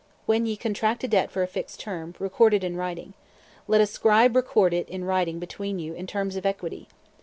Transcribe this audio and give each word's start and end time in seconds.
When 0.25 0.47
ye 0.47 0.55
contract 0.57 1.03
a 1.03 1.07
debt 1.07 1.29
for 1.29 1.43
a 1.43 1.47
fixed 1.47 1.79
term, 1.79 2.15
record 2.17 2.55
it 2.55 2.63
in 2.63 2.75
writing. 2.75 3.13
Let 3.67 3.81
a 3.81 3.85
scribe 3.85 4.35
record 4.35 4.73
it 4.73 4.89
in 4.89 5.03
writing 5.03 5.37
between 5.37 5.77
you 5.77 5.93
in 5.93 6.07
(terms 6.07 6.35
of) 6.35 6.43
equity. 6.43 6.87